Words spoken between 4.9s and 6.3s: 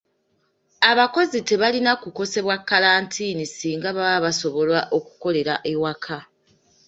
okukolera ewaka.